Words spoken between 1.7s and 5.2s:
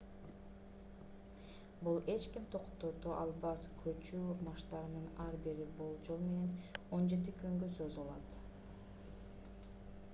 бул эч ким токтото албас көчүү марштарынын